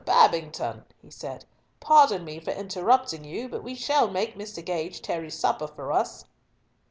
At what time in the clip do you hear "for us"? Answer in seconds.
5.67-6.25